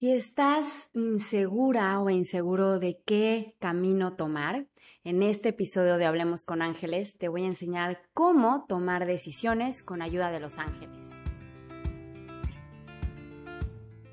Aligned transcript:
Si 0.00 0.10
estás 0.10 0.88
insegura 0.94 2.00
o 2.00 2.08
inseguro 2.08 2.78
de 2.78 3.02
qué 3.04 3.54
camino 3.58 4.16
tomar, 4.16 4.66
en 5.04 5.22
este 5.22 5.50
episodio 5.50 5.98
de 5.98 6.06
Hablemos 6.06 6.46
con 6.46 6.62
Ángeles 6.62 7.18
te 7.18 7.28
voy 7.28 7.42
a 7.42 7.48
enseñar 7.48 8.00
cómo 8.14 8.64
tomar 8.66 9.04
decisiones 9.04 9.82
con 9.82 10.00
ayuda 10.00 10.30
de 10.30 10.40
los 10.40 10.56
ángeles. 10.56 11.06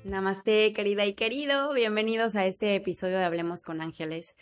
Namaste, 0.04 0.74
querida 0.74 1.06
y 1.06 1.14
querido. 1.14 1.72
Bienvenidos 1.72 2.36
a 2.36 2.44
este 2.44 2.74
episodio 2.74 3.16
de 3.16 3.24
Hablemos 3.24 3.62
con 3.62 3.80
Ángeles. 3.80 4.36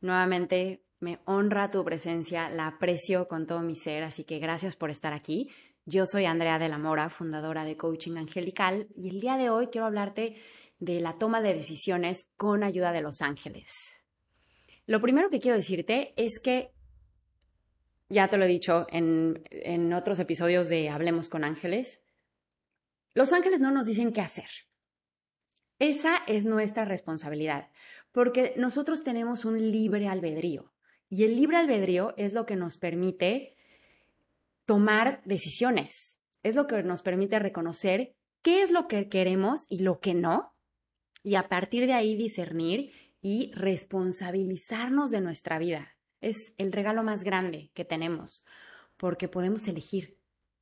Nuevamente 0.00 0.80
me 1.00 1.18
honra 1.26 1.70
tu 1.70 1.84
presencia, 1.84 2.48
la 2.48 2.66
aprecio 2.66 3.28
con 3.28 3.46
todo 3.46 3.60
mi 3.60 3.76
ser, 3.76 4.04
así 4.04 4.24
que 4.24 4.38
gracias 4.38 4.74
por 4.74 4.88
estar 4.88 5.12
aquí. 5.12 5.50
Yo 5.84 6.06
soy 6.06 6.24
Andrea 6.24 6.58
de 6.58 6.70
la 6.70 6.78
Mora, 6.78 7.10
fundadora 7.10 7.64
de 7.64 7.76
Coaching 7.76 8.16
Angelical, 8.16 8.88
y 8.96 9.10
el 9.10 9.20
día 9.20 9.36
de 9.36 9.50
hoy 9.50 9.66
quiero 9.68 9.86
hablarte 9.86 10.36
de 10.78 11.00
la 11.00 11.18
toma 11.18 11.40
de 11.40 11.54
decisiones 11.54 12.30
con 12.36 12.62
ayuda 12.62 12.92
de 12.92 13.02
los 13.02 13.22
ángeles. 13.22 14.04
Lo 14.86 15.00
primero 15.00 15.28
que 15.28 15.40
quiero 15.40 15.56
decirte 15.56 16.14
es 16.16 16.38
que, 16.38 16.72
ya 18.08 18.28
te 18.28 18.38
lo 18.38 18.44
he 18.44 18.48
dicho 18.48 18.86
en, 18.90 19.42
en 19.50 19.92
otros 19.92 20.18
episodios 20.18 20.68
de 20.68 20.88
Hablemos 20.88 21.28
con 21.28 21.44
Ángeles, 21.44 22.02
los 23.14 23.32
ángeles 23.32 23.60
no 23.60 23.70
nos 23.70 23.86
dicen 23.86 24.12
qué 24.12 24.20
hacer. 24.20 24.48
Esa 25.78 26.16
es 26.26 26.44
nuestra 26.44 26.84
responsabilidad, 26.84 27.70
porque 28.12 28.54
nosotros 28.56 29.04
tenemos 29.04 29.44
un 29.44 29.70
libre 29.70 30.08
albedrío 30.08 30.72
y 31.08 31.24
el 31.24 31.36
libre 31.36 31.56
albedrío 31.56 32.14
es 32.16 32.32
lo 32.32 32.46
que 32.46 32.56
nos 32.56 32.76
permite 32.76 33.56
tomar 34.66 35.22
decisiones, 35.24 36.18
es 36.42 36.54
lo 36.54 36.66
que 36.66 36.82
nos 36.82 37.02
permite 37.02 37.38
reconocer 37.38 38.14
qué 38.42 38.62
es 38.62 38.70
lo 38.70 38.88
que 38.88 39.08
queremos 39.08 39.66
y 39.70 39.80
lo 39.80 40.00
que 40.00 40.14
no, 40.14 40.54
y 41.28 41.34
a 41.34 41.46
partir 41.46 41.86
de 41.86 41.92
ahí 41.92 42.16
discernir 42.16 42.90
y 43.20 43.52
responsabilizarnos 43.52 45.10
de 45.10 45.20
nuestra 45.20 45.58
vida. 45.58 45.94
Es 46.22 46.54
el 46.56 46.72
regalo 46.72 47.02
más 47.02 47.22
grande 47.22 47.70
que 47.74 47.84
tenemos, 47.84 48.46
porque 48.96 49.28
podemos 49.28 49.68
elegir, 49.68 50.18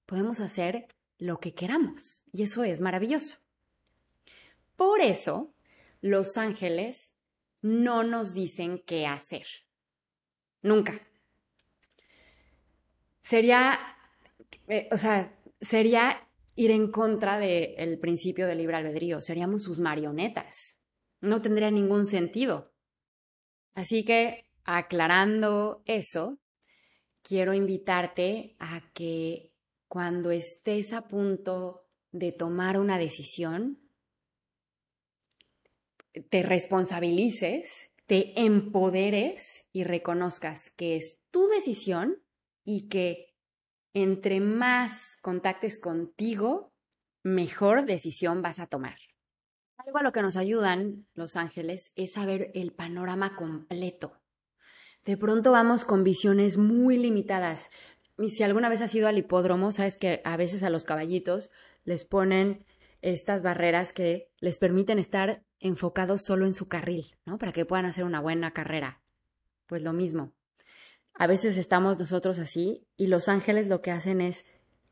podemos 0.07 0.41
hacer 0.41 0.89
lo 1.19 1.39
que 1.39 1.55
queramos, 1.55 2.25
y 2.33 2.43
eso 2.43 2.65
es 2.65 2.81
maravilloso. 2.81 3.37
Por 4.75 5.01
eso, 5.01 5.55
los 6.01 6.37
ángeles 6.37 7.13
no 7.63 8.03
nos 8.03 8.35
dicen 8.35 8.83
qué 8.85 9.07
hacer. 9.07 9.47
Nunca. 10.63 11.01
Sería, 13.21 13.79
eh, 14.67 14.89
o 14.91 14.97
sea, 14.97 15.33
sería 15.61 16.26
ir 16.57 16.71
en 16.71 16.91
contra 16.91 17.39
del 17.39 17.99
principio 17.99 18.47
del 18.47 18.59
libre 18.59 18.77
albedrío. 18.77 19.21
Seríamos 19.21 19.63
sus 19.63 19.79
marionetas. 19.79 20.81
No 21.21 21.43
tendría 21.43 21.71
ningún 21.71 22.07
sentido. 22.07 22.73
Así 23.75 24.05
que, 24.05 24.51
aclarando 24.65 25.83
eso, 25.85 26.41
quiero 27.23 27.53
invitarte 27.53 28.57
a 28.59 28.91
que 28.95 29.53
cuando 29.87 30.31
estés 30.31 30.93
a 30.93 31.07
punto 31.07 31.87
de 32.11 32.33
tomar 32.33 32.81
una 32.81 32.99
decisión, 32.99 33.79
te 36.31 36.43
responsabilices, 36.43 37.91
te 38.07 38.41
empoderes 38.41 39.69
y 39.73 39.85
reconozcas 39.85 40.71
que 40.71 40.97
es 40.97 41.21
tu 41.31 41.47
decisión 41.49 42.23
y 42.65 42.89
que 42.89 43.36
entre 43.99 44.41
más 44.41 45.17
contactes 45.23 45.79
contigo, 45.79 46.71
mejor 47.23 47.87
decisión 47.87 48.43
vas 48.43 48.59
a 48.59 48.67
tomar. 48.67 48.99
Algo 49.79 49.97
a 49.97 50.03
lo 50.03 50.13
que 50.13 50.21
nos 50.21 50.37
ayudan 50.37 51.07
los 51.15 51.35
ángeles 51.35 51.93
es 51.97 52.13
saber 52.13 52.51
el 52.53 52.75
panorama 52.75 53.37
completo. 53.37 54.21
De 55.07 55.17
pronto 55.17 55.51
vamos 55.51 55.87
con 55.87 56.05
visiones 56.05 56.59
muy 56.59 56.99
limitadas. 56.99 57.71
Y 58.19 58.29
si 58.29 58.43
alguna 58.43 58.69
vez 58.69 58.83
has 58.83 58.95
ido 58.95 59.09
al 59.09 59.17
hipódromo, 59.17 59.73
sabes 59.73 59.97
que 59.97 60.21
a 60.25 60.37
veces 60.37 60.63
a 60.63 60.69
los 60.69 60.85
caballitos 60.85 61.51
les 61.85 62.05
ponen 62.05 62.67
estas 63.01 63.43
barreras 63.43 63.95
que 63.95 64.31
les 64.41 64.59
permiten 64.59 64.99
estar 64.99 65.43
enfocados 65.59 66.23
solo 66.23 66.45
en 66.45 66.53
su 66.53 66.69
carril, 66.69 67.17
¿no? 67.25 67.39
Para 67.39 67.53
que 67.53 67.65
puedan 67.65 67.87
hacer 67.87 68.05
una 68.05 68.21
buena 68.21 68.51
carrera. 68.51 69.01
Pues 69.67 69.81
lo 69.81 69.95
mismo. 69.95 70.35
A 71.19 71.27
veces 71.27 71.57
estamos 71.57 71.99
nosotros 71.99 72.39
así 72.39 72.87
y 72.99 73.07
los 73.07 73.29
ángeles 73.29 73.69
lo 73.69 73.81
que 73.81 73.91
hacen 73.91 74.21
es 74.21 74.45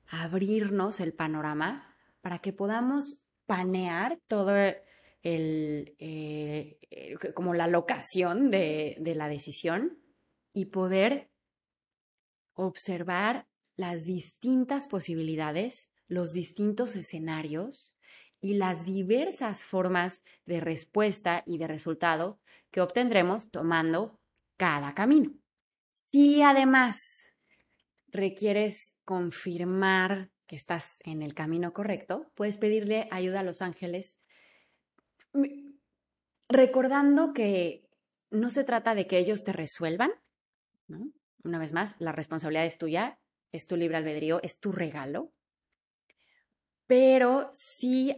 abrirnos 0.09 1.01
el 1.01 1.12
panorama 1.12 1.95
para 2.23 2.39
que 2.39 2.55
podamos 2.55 3.21
panear 3.45 4.19
todo 4.27 4.57
el, 4.57 5.95
eh, 5.99 6.79
como 7.35 7.53
la 7.53 7.67
locación 7.67 8.51
de 8.51 9.15
la 9.15 9.29
decisión 9.29 9.99
y 10.55 10.67
poder 10.67 11.31
observar 12.55 13.47
las 13.77 14.05
distintas 14.05 14.87
posibilidades, 14.87 15.91
los 16.09 16.33
distintos 16.33 16.97
escenarios 16.97 17.95
y 18.41 18.55
las 18.55 18.87
diversas 18.87 19.62
formas 19.62 20.23
de 20.47 20.61
respuesta 20.61 21.43
y 21.45 21.59
de 21.59 21.67
resultado 21.67 22.41
que 22.71 22.81
obtendremos 22.81 23.51
tomando 23.51 24.21
cada 24.56 24.95
camino. 24.95 25.44
Si 25.94 26.43
además 26.43 27.32
requieres 28.09 28.97
confirmar 29.05 30.31
que 30.47 30.56
estás 30.56 30.97
en 31.05 31.22
el 31.22 31.34
camino 31.34 31.72
correcto, 31.72 32.31
puedes 32.34 32.59
pedirle 32.59 33.09
ayuda 33.10 33.41
a 33.41 33.44
los 33.44 33.62
ángeles 33.62 34.19
recordando 36.49 37.32
que 37.32 37.88
no 38.31 38.50
se 38.50 38.65
trata 38.65 38.94
de 38.94 39.06
que 39.06 39.19
ellos 39.19 39.44
te 39.44 39.53
resuelvan, 39.53 40.10
¿no? 40.88 41.12
Una 41.44 41.59
vez 41.59 41.72
más, 41.72 41.94
la 41.99 42.12
responsabilidad 42.12 42.66
es 42.66 42.78
tuya, 42.78 43.21
es 43.53 43.66
tu 43.66 43.76
libre 43.76 43.97
albedrío, 43.97 44.43
es 44.43 44.59
tu 44.59 44.72
regalo, 44.72 45.32
pero 46.87 47.50
sí 47.53 48.16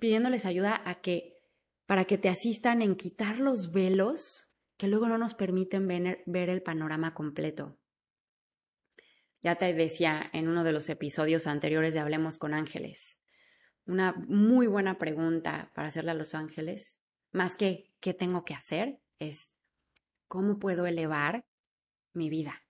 pidiéndoles 0.00 0.46
ayuda 0.46 0.80
a 0.84 1.00
que, 1.00 1.38
para 1.86 2.04
que 2.04 2.18
te 2.18 2.28
asistan 2.28 2.82
en 2.82 2.94
quitar 2.96 3.40
los 3.40 3.72
velos 3.72 4.51
que 4.82 4.88
luego 4.88 5.06
no 5.06 5.16
nos 5.16 5.34
permiten 5.34 5.86
ver, 5.86 6.48
el 6.50 6.60
panorama 6.60 7.14
completo. 7.14 7.78
Ya 9.40 9.54
te 9.54 9.72
decía 9.74 10.28
en 10.32 10.48
uno 10.48 10.64
de 10.64 10.72
los 10.72 10.88
episodios 10.88 11.46
anteriores 11.46 11.94
de 11.94 12.00
Hablemos 12.00 12.36
con 12.36 12.52
Ángeles, 12.52 13.20
una 13.86 14.12
muy 14.26 14.66
buena 14.66 14.98
pregunta 14.98 15.70
para 15.76 15.86
hacerle 15.86 16.10
a 16.10 16.14
los 16.14 16.34
ángeles, 16.34 16.98
más 17.30 17.54
que 17.54 17.94
qué 18.00 18.12
tengo 18.12 18.44
que 18.44 18.54
hacer, 18.54 19.00
es 19.20 19.52
cómo 20.26 20.58
puedo 20.58 20.84
elevar 20.84 21.46
mi 22.12 22.28
vida. 22.28 22.60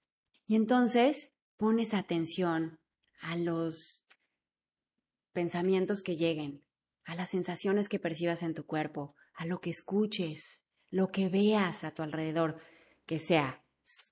Y 0.45 0.57
entonces 0.57 1.33
pones 1.57 1.95
atención 1.95 2.79
a 3.23 3.37
los 3.37 4.05
pensamientos 5.33 6.03
que 6.03 6.17
lleguen, 6.17 6.63
a 7.05 7.15
las 7.15 7.31
sensaciones 7.31 7.89
que 7.89 7.99
percibas 7.99 8.43
en 8.43 8.53
tu 8.53 8.67
cuerpo, 8.67 9.15
a 9.33 9.47
lo 9.47 9.63
que 9.63 9.71
escuches, 9.71 10.62
lo 10.93 11.11
que 11.11 11.29
veas 11.29 11.83
a 11.83 11.91
tu 11.91 12.03
alrededor, 12.03 12.59
que 13.07 13.19
sea 13.19 13.65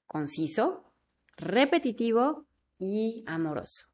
conciso, 0.06 0.92
repetitivo 1.36 2.46
y 2.78 3.22
amoroso. 3.26 3.86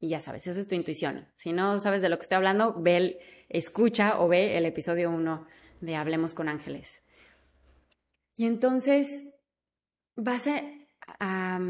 Y 0.00 0.08
ya 0.08 0.20
sabes, 0.20 0.46
eso 0.46 0.58
es 0.58 0.66
tu 0.66 0.74
intuición. 0.74 1.28
Si 1.34 1.52
no 1.52 1.78
sabes 1.78 2.02
de 2.02 2.08
lo 2.08 2.16
que 2.16 2.22
estoy 2.22 2.36
hablando, 2.36 2.74
ve 2.80 3.20
escucha 3.48 4.20
o 4.20 4.26
ve 4.26 4.56
el 4.56 4.64
episodio 4.64 5.10
1 5.10 5.46
de 5.80 5.96
Hablemos 5.96 6.34
con 6.34 6.48
Ángeles. 6.48 7.04
Y 8.36 8.46
entonces 8.46 9.24
vas 10.16 10.46
a 11.20 11.60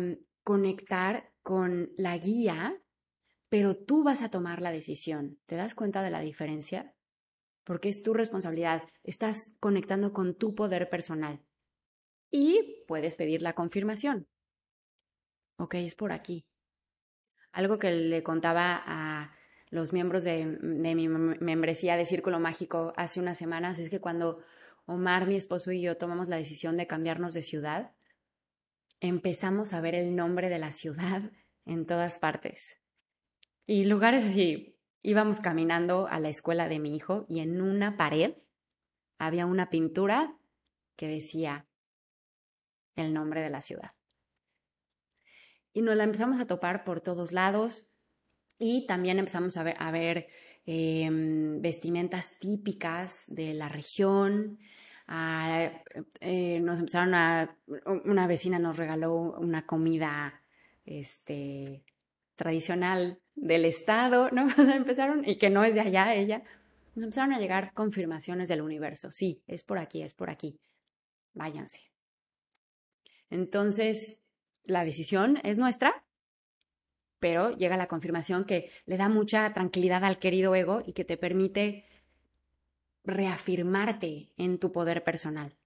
conectar 0.45 1.33
con 1.43 1.91
la 1.97 2.17
guía, 2.17 2.81
pero 3.49 3.77
tú 3.77 4.05
vas 4.05 4.23
a 4.23 4.31
tomar 4.31 4.63
la 4.63 4.71
decisión. 4.71 5.39
¿Te 5.47 5.57
das 5.57 5.75
cuenta 5.75 6.03
de 6.03 6.11
la 6.11 6.21
diferencia? 6.21 6.94
Porque 7.65 7.89
es 7.89 8.03
tu 8.03 8.15
responsabilidad, 8.15 8.83
estás 9.03 9.55
conectando 9.59 10.13
con 10.13 10.35
tu 10.35 10.55
poder 10.55 10.89
personal. 10.89 11.43
Y 12.31 12.85
puedes 12.87 13.17
pedir 13.17 13.43
la 13.43 13.55
confirmación. 13.55 14.29
Ok, 15.57 15.75
es 15.75 15.95
por 15.95 16.13
aquí. 16.13 16.45
Algo 17.53 17.79
que 17.79 17.91
le 17.93 18.23
contaba 18.23 18.83
a 18.85 19.35
los 19.71 19.93
miembros 19.93 20.25
de, 20.25 20.45
mi 20.47 21.09
membresía 21.09 21.97
de 21.97 22.07
Círculo 22.07 22.41
Mágico 22.41 22.93
hace 22.97 23.21
unas 23.21 23.39
semanas 23.39 23.79
es 23.79 23.89
que 23.89 24.01
cuando 24.01 24.43
Omar, 24.87 25.27
mi 25.27 25.37
esposo 25.37 25.73
y 25.73 25.81
yo 25.81 25.97
tomamos 25.97 26.29
la 26.29 26.37
decisión 26.37 26.77
de 26.77 26.87
cambiarnos 26.87 27.33
de 27.33 27.43
ciudad, 27.43 27.93
empezamos 29.01 29.73
a 29.73 29.81
ver 29.81 29.95
el 29.95 30.15
nombre 30.15 30.49
de 30.49 30.59
la 30.59 30.73
ciudad 30.73 31.31
en 31.65 31.87
todas 31.87 32.19
partes. 32.19 32.77
Y 33.67 33.87
lugares 33.87 34.25
así 34.25 34.74
íbamos 35.05 35.41
caminando 35.41 36.09
a 36.09 36.19
la 36.19 36.31
escuela 36.31 36.67
de 36.67 36.81
mi 36.81 36.97
hijo 36.97 37.27
y 37.29 37.41
en 37.41 37.61
una 37.61 37.97
pared 37.97 38.35
había 39.19 39.45
una 39.45 39.69
pintura 39.69 40.35
que 40.97 41.07
decía 41.07 41.67
el 42.97 43.13
nombre 43.13 43.43
de 43.43 43.51
la 43.51 43.61
ciudad. 43.61 43.93
Y 45.75 45.83
nos 45.83 45.95
la 45.97 46.05
empezamos 46.05 46.41
a 46.41 46.47
topar 46.47 46.85
por 46.85 47.03
todos 47.03 47.33
lados 47.33 47.93
y 48.59 48.87
también 48.87 49.19
empezamos 49.19 49.57
a 49.59 49.91
ver, 49.91 50.27
em, 50.65 51.61
vestimentas 51.61 52.39
típicas 52.39 53.25
de 53.27 53.53
la 53.53 53.69
región. 53.69 54.59
Eh, 56.21 56.61
nos 56.63 56.79
empezaron 56.79 57.13
a, 57.15 57.59
una 58.05 58.27
vecina 58.27 58.59
nos 58.59 58.79
regaló 58.79 59.13
una 59.15 59.67
comida 59.67 60.41
este, 60.87 61.85
tradicional 62.37 63.21
del 63.35 63.65
estado, 63.65 64.31
¿no? 64.31 64.47
empezaron, 64.75 65.29
y 65.29 65.37
que 65.37 65.51
no 65.51 65.65
es 65.65 65.75
de 65.75 65.81
allá 65.81 66.15
ella, 66.15 66.43
nos 66.95 67.05
empezaron 67.05 67.33
a 67.33 67.41
llegar 67.41 67.73
confirmaciones 67.75 68.49
del 68.49 68.63
universo. 68.63 69.11
Sí, 69.11 69.43
es 69.47 69.65
por 69.65 69.79
aquí, 69.79 70.03
es 70.03 70.15
por 70.15 70.31
aquí. 70.31 70.59
Váyanse. 71.33 71.81
Entonces, 73.31 74.21
la 74.65 74.85
decisión 74.85 75.41
es 75.43 75.59
nuestra, 75.59 76.05
pero 77.19 77.57
llega 77.57 77.77
la 77.77 77.89
confirmación 77.89 78.45
que 78.45 78.71
le 78.87 78.97
da 78.97 79.09
mucha 79.09 79.53
tranquilidad 79.53 80.05
al 80.05 80.19
querido 80.19 80.55
ego 80.55 80.83
y 80.87 80.93
que 80.93 81.05
te 81.05 81.17
permite 81.17 81.87
reafirmarte 83.03 84.31
en 84.37 84.59
tu 84.59 84.73
poder 84.73 85.03
personal. 85.05 85.57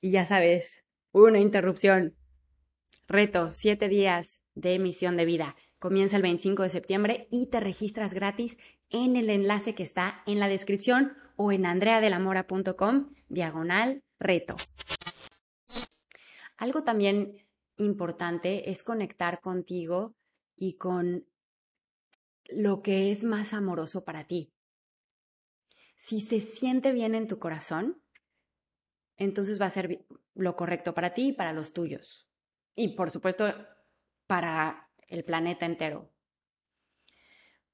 Y 0.00 0.10
ya 0.10 0.26
sabes, 0.26 0.84
una 1.12 1.38
interrupción. 1.38 2.14
Reto, 3.06 3.52
siete 3.52 3.88
días 3.88 4.42
de 4.58 4.74
emisión 4.74 5.16
de 5.16 5.24
vida. 5.24 5.56
Comienza 5.78 6.16
el 6.16 6.22
25 6.22 6.64
de 6.64 6.70
septiembre 6.70 7.28
y 7.30 7.46
te 7.46 7.60
registras 7.60 8.12
gratis 8.12 8.58
en 8.90 9.16
el 9.16 9.30
enlace 9.30 9.74
que 9.74 9.84
está 9.84 10.22
en 10.26 10.40
la 10.40 10.48
descripción 10.48 11.16
o 11.36 11.52
en 11.52 11.64
andreadelamora.com 11.64 13.14
diagonal 13.28 14.02
reto. 14.18 14.56
Algo 16.56 16.82
también 16.82 17.46
importante 17.76 18.70
es 18.70 18.82
conectar 18.82 19.40
contigo 19.40 20.16
y 20.56 20.76
con 20.76 21.28
lo 22.48 22.82
que 22.82 23.12
es 23.12 23.22
más 23.22 23.52
amoroso 23.52 24.04
para 24.04 24.26
ti. 24.26 24.52
Si 25.94 26.20
se 26.20 26.40
siente 26.40 26.92
bien 26.92 27.14
en 27.14 27.28
tu 27.28 27.38
corazón, 27.38 28.02
entonces 29.16 29.60
va 29.60 29.66
a 29.66 29.70
ser 29.70 30.04
lo 30.34 30.56
correcto 30.56 30.94
para 30.94 31.14
ti 31.14 31.28
y 31.28 31.32
para 31.32 31.52
los 31.52 31.72
tuyos. 31.72 32.28
Y 32.74 32.96
por 32.96 33.10
supuesto, 33.10 33.52
para 34.28 34.88
el 35.08 35.24
planeta 35.24 35.66
entero. 35.66 36.12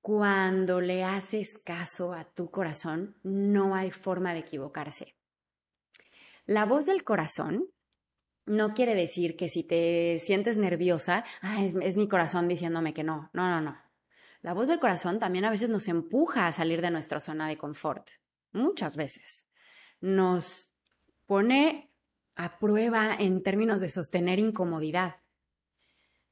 Cuando 0.01 0.81
le 0.81 1.05
haces 1.05 1.59
caso 1.59 2.15
a 2.15 2.25
tu 2.25 2.51
corazón, 2.51 3.19
no 3.23 3.75
hay 3.75 3.91
forma 3.91 4.33
de 4.33 4.41
equivocarse. 4.41 5.17
La 6.47 6.65
voz 6.65 6.87
del 6.87 7.05
corazón 7.05 7.67
no 8.47 8.75
quiere 8.75 8.95
decir 8.95 9.37
que 9.37 9.49
si 9.49 9.65
te 9.65 10.19
sientes 10.21 10.59
nerviosa, 10.59 11.25
es, 11.83 11.97
mi 11.97 12.09
corazón 12.09 12.49
diciéndome 12.49 12.95
que 12.95 13.03
no. 13.03 13.31
No, 13.33 13.49
no, 13.49 13.61
no. 13.61 13.79
La 14.43 14.53
voz 14.53 14.69
del 14.69 14.79
corazón 14.79 15.19
también 15.19 15.47
a 15.47 15.51
veces 15.51 15.71
nos 15.71 15.89
empuja 15.89 16.47
a 16.47 16.53
salir 16.53 16.83
de 16.83 16.91
nuestra 16.91 17.19
zona 17.19 17.49
de 17.49 17.57
confort. 17.57 18.11
Muchas 18.53 18.97
veces. 18.97 19.47
Nos 20.01 20.75
pone 21.25 21.91
a 22.37 22.59
prueba 22.59 23.17
en 23.19 23.43
términos 23.43 23.81
de 23.81 23.89
sostener 23.89 24.39
incomodidad. 24.39 25.24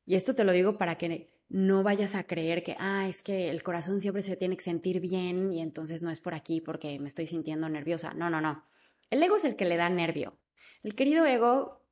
Y 0.05 0.17
esto 0.17 0.35
te 0.35 0.45
lo 0.45 0.53
digo 0.53 0.79
para 0.79 0.97
que 0.97 1.31
no 1.49 1.83
vayas 1.83 2.15
a 2.15 2.25
creer 2.25 2.65
que, 2.65 2.77
ah, 2.79 3.07
es 3.09 3.23
que 3.23 3.51
el 3.51 3.63
corazón 3.63 4.01
siempre 4.01 4.23
se 4.23 4.37
tiene 4.37 4.57
que 4.57 4.65
sentir 4.65 5.01
bien 5.01 5.53
y 5.53 5.61
entonces 5.61 6.03
no 6.03 6.11
es 6.11 6.21
por 6.21 6.35
aquí 6.35 6.61
porque 6.61 6.99
me 6.99 7.09
estoy 7.09 7.27
sintiendo 7.27 7.69
nerviosa. 7.69 8.15
No, 8.15 8.31
no, 8.31 8.41
no. 8.41 8.65
El 9.11 9.23
ego 9.23 9.37
es 9.37 9.45
el 9.45 9.57
que 9.57 9.67
le 9.67 9.77
da 9.77 9.89
nervio. 9.91 10.39
El 10.83 10.95
querido 10.95 11.27
ego 11.27 11.85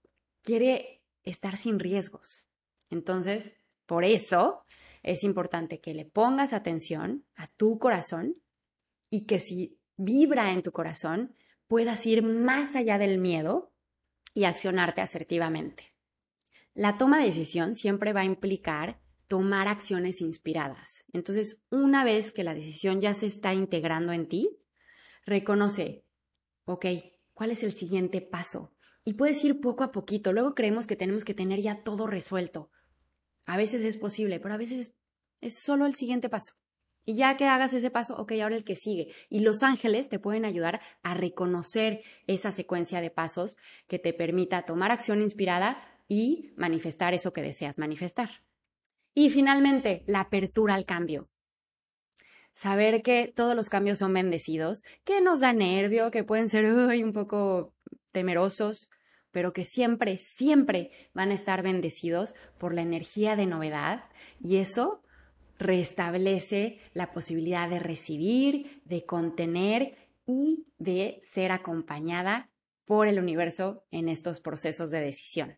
quiere 0.42 1.02
estar 1.22 1.56
sin 1.56 1.78
riesgos. 1.78 2.48
Entonces, 2.88 3.54
por 3.86 4.04
eso 4.04 4.64
es 5.02 5.24
importante 5.24 5.80
que 5.80 5.94
le 5.94 6.04
pongas 6.04 6.52
atención 6.52 7.24
a 7.36 7.46
tu 7.46 7.78
corazón 7.78 8.36
y 9.10 9.26
que 9.26 9.40
si 9.40 9.78
vibra 9.96 10.52
en 10.52 10.62
tu 10.62 10.72
corazón, 10.72 11.34
puedas 11.66 12.06
ir 12.06 12.22
más 12.22 12.74
allá 12.74 12.98
del 12.98 13.18
miedo 13.18 13.72
y 14.34 14.44
accionarte 14.44 15.00
asertivamente. 15.00 15.94
La 16.74 16.96
toma 16.96 17.18
de 17.18 17.26
decisión 17.26 17.74
siempre 17.74 18.12
va 18.12 18.20
a 18.20 18.24
implicar 18.24 19.00
tomar 19.26 19.68
acciones 19.68 20.20
inspiradas. 20.20 21.04
Entonces, 21.12 21.62
una 21.70 22.04
vez 22.04 22.32
que 22.32 22.44
la 22.44 22.54
decisión 22.54 23.00
ya 23.00 23.14
se 23.14 23.26
está 23.26 23.54
integrando 23.54 24.12
en 24.12 24.28
ti, 24.28 24.58
reconoce, 25.24 26.04
ok, 26.64 26.86
¿cuál 27.32 27.50
es 27.50 27.62
el 27.62 27.72
siguiente 27.72 28.20
paso? 28.20 28.72
Y 29.04 29.14
puedes 29.14 29.42
ir 29.44 29.60
poco 29.60 29.84
a 29.84 29.92
poquito. 29.92 30.32
Luego 30.32 30.54
creemos 30.54 30.86
que 30.86 30.96
tenemos 30.96 31.24
que 31.24 31.34
tener 31.34 31.60
ya 31.60 31.82
todo 31.82 32.06
resuelto. 32.06 32.70
A 33.46 33.56
veces 33.56 33.82
es 33.82 33.96
posible, 33.96 34.40
pero 34.40 34.54
a 34.54 34.58
veces 34.58 34.94
es 35.40 35.54
solo 35.58 35.86
el 35.86 35.94
siguiente 35.94 36.28
paso. 36.28 36.54
Y 37.04 37.14
ya 37.14 37.36
que 37.36 37.46
hagas 37.46 37.72
ese 37.72 37.90
paso, 37.90 38.16
ok, 38.16 38.32
ahora 38.42 38.56
el 38.56 38.64
que 38.64 38.76
sigue. 38.76 39.12
Y 39.28 39.40
los 39.40 39.62
ángeles 39.62 40.08
te 40.08 40.18
pueden 40.18 40.44
ayudar 40.44 40.80
a 41.02 41.14
reconocer 41.14 42.02
esa 42.26 42.52
secuencia 42.52 43.00
de 43.00 43.10
pasos 43.10 43.56
que 43.88 43.98
te 43.98 44.12
permita 44.12 44.64
tomar 44.64 44.90
acción 44.90 45.22
inspirada 45.22 45.82
y 46.10 46.52
manifestar 46.56 47.14
eso 47.14 47.32
que 47.32 47.40
deseas 47.40 47.78
manifestar. 47.78 48.42
Y 49.14 49.30
finalmente, 49.30 50.02
la 50.06 50.20
apertura 50.20 50.74
al 50.74 50.84
cambio. 50.84 51.30
Saber 52.52 53.02
que 53.02 53.32
todos 53.34 53.54
los 53.54 53.68
cambios 53.68 54.00
son 54.00 54.12
bendecidos, 54.12 54.82
que 55.04 55.20
nos 55.20 55.38
da 55.38 55.52
nervio, 55.52 56.10
que 56.10 56.24
pueden 56.24 56.48
ser 56.48 56.66
un 56.66 57.12
poco 57.12 57.72
temerosos, 58.12 58.90
pero 59.30 59.52
que 59.52 59.64
siempre, 59.64 60.18
siempre 60.18 60.90
van 61.14 61.30
a 61.30 61.34
estar 61.34 61.62
bendecidos 61.62 62.34
por 62.58 62.74
la 62.74 62.82
energía 62.82 63.36
de 63.36 63.46
novedad 63.46 64.02
y 64.42 64.56
eso 64.56 65.04
restablece 65.60 66.80
la 66.92 67.12
posibilidad 67.12 67.70
de 67.70 67.78
recibir, 67.78 68.82
de 68.84 69.06
contener 69.06 69.96
y 70.26 70.66
de 70.78 71.20
ser 71.22 71.52
acompañada 71.52 72.50
por 72.84 73.06
el 73.06 73.20
universo 73.20 73.84
en 73.92 74.08
estos 74.08 74.40
procesos 74.40 74.90
de 74.90 75.00
decisión. 75.00 75.56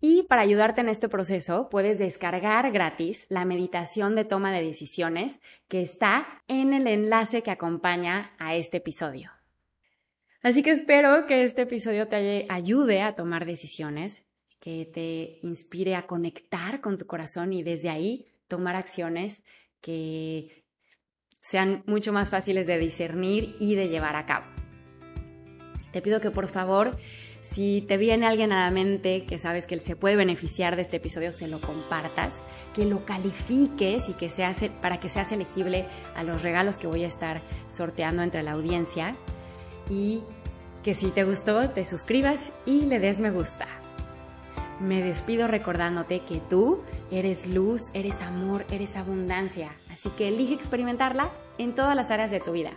Y 0.00 0.24
para 0.24 0.42
ayudarte 0.42 0.80
en 0.80 0.88
este 0.88 1.08
proceso, 1.08 1.68
puedes 1.70 1.98
descargar 1.98 2.70
gratis 2.70 3.26
la 3.28 3.44
meditación 3.44 4.14
de 4.14 4.24
toma 4.24 4.52
de 4.52 4.62
decisiones 4.62 5.40
que 5.66 5.82
está 5.82 6.42
en 6.46 6.72
el 6.72 6.86
enlace 6.86 7.42
que 7.42 7.50
acompaña 7.50 8.32
a 8.38 8.54
este 8.54 8.76
episodio. 8.76 9.32
Así 10.40 10.62
que 10.62 10.70
espero 10.70 11.26
que 11.26 11.42
este 11.42 11.62
episodio 11.62 12.06
te 12.06 12.46
ayude 12.48 13.02
a 13.02 13.16
tomar 13.16 13.44
decisiones, 13.44 14.22
que 14.60 14.86
te 14.86 15.40
inspire 15.46 15.96
a 15.96 16.06
conectar 16.06 16.80
con 16.80 16.96
tu 16.96 17.06
corazón 17.06 17.52
y 17.52 17.64
desde 17.64 17.90
ahí 17.90 18.26
tomar 18.46 18.76
acciones 18.76 19.42
que 19.80 20.64
sean 21.40 21.82
mucho 21.86 22.12
más 22.12 22.30
fáciles 22.30 22.66
de 22.66 22.78
discernir 22.78 23.56
y 23.58 23.74
de 23.74 23.88
llevar 23.88 24.14
a 24.14 24.26
cabo. 24.26 24.46
Te 25.92 26.02
pido 26.02 26.20
que 26.20 26.30
por 26.30 26.48
favor 26.48 26.96
si 27.52 27.80
te 27.82 27.96
viene 27.96 28.26
alguien 28.26 28.52
a 28.52 28.64
la 28.64 28.70
mente 28.70 29.24
que 29.24 29.38
sabes 29.38 29.66
que 29.66 29.80
se 29.80 29.96
puede 29.96 30.16
beneficiar 30.16 30.76
de 30.76 30.82
este 30.82 30.98
episodio, 30.98 31.32
se 31.32 31.48
lo 31.48 31.60
compartas, 31.60 32.42
que 32.74 32.84
lo 32.84 33.04
califiques 33.04 34.08
y 34.08 34.12
que 34.14 34.28
se 34.28 34.44
hace, 34.44 34.70
para 34.70 35.00
que 35.00 35.08
seas 35.08 35.32
elegible 35.32 35.86
a 36.14 36.24
los 36.24 36.42
regalos 36.42 36.78
que 36.78 36.86
voy 36.86 37.04
a 37.04 37.08
estar 37.08 37.40
sorteando 37.68 38.22
entre 38.22 38.42
la 38.42 38.52
audiencia. 38.52 39.16
Y 39.90 40.22
que 40.82 40.94
si 40.94 41.10
te 41.10 41.24
gustó, 41.24 41.70
te 41.70 41.84
suscribas 41.86 42.52
y 42.66 42.82
le 42.82 42.98
des 42.98 43.18
me 43.18 43.30
gusta. 43.30 43.66
Me 44.78 45.02
despido 45.02 45.48
recordándote 45.48 46.20
que 46.20 46.40
tú 46.40 46.82
eres 47.10 47.46
luz, 47.46 47.90
eres 47.94 48.20
amor, 48.20 48.64
eres 48.70 48.94
abundancia. 48.94 49.74
Así 49.90 50.10
que 50.10 50.28
elige 50.28 50.54
experimentarla 50.54 51.32
en 51.56 51.74
todas 51.74 51.96
las 51.96 52.10
áreas 52.10 52.30
de 52.30 52.40
tu 52.40 52.52
vida. 52.52 52.72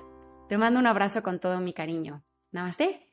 Te 0.48 0.58
mando 0.58 0.80
un 0.80 0.88
abrazo 0.88 1.22
con 1.24 1.40
todo 1.40 1.60
mi 1.60 1.74
cariño. 1.74 2.24
Namaste. 2.52 3.11